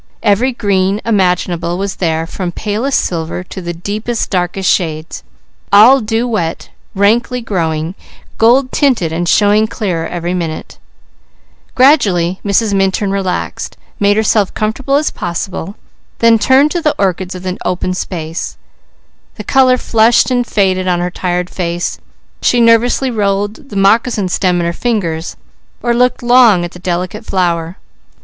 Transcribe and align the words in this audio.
Every 0.23 0.51
green 0.51 0.99
imaginable 1.05 1.77
was 1.77 1.97
there 1.97 2.25
from 2.25 2.51
palest 2.51 2.99
silver 3.01 3.43
to 3.43 3.61
the 3.61 3.71
deepest, 3.71 4.31
darkest 4.31 4.67
shades; 4.67 5.21
all 5.71 6.01
dew 6.01 6.27
wet, 6.27 6.71
rankly 6.95 7.39
growing, 7.39 7.93
gold 8.39 8.71
tinted 8.71 9.13
and 9.13 9.29
showing 9.29 9.67
clearer 9.67 10.07
each 10.07 10.35
minute. 10.35 10.79
Gradually 11.75 12.39
Mrs. 12.43 12.73
Minturn 12.73 13.11
relaxed, 13.11 13.77
made 13.99 14.17
herself 14.17 14.51
comfortable 14.55 14.95
as 14.95 15.11
possible, 15.11 15.75
then 16.17 16.39
turned 16.39 16.71
to 16.71 16.81
the 16.81 16.95
orchids 16.97 17.35
of 17.35 17.43
the 17.43 17.59
open 17.63 17.93
space. 17.93 18.57
The 19.35 19.43
colour 19.43 19.77
flushed 19.77 20.31
and 20.31 20.47
faded 20.47 20.87
on 20.87 20.99
her 20.99 21.11
tired 21.11 21.47
face, 21.51 21.99
she 22.41 22.59
nervously 22.59 23.11
rolled 23.11 23.69
the 23.69 23.75
moccasin 23.75 24.29
stem 24.29 24.59
in 24.61 24.65
her 24.65 24.73
fingers, 24.73 25.35
or 25.83 25.93
looked 25.93 26.23
long 26.23 26.65
at 26.65 26.71
the 26.71 26.79
delicate 26.79 27.23
flower. 27.23 27.77